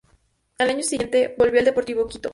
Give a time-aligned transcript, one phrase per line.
[0.57, 2.29] Al año siguiente, volvió al Deportivo Quito.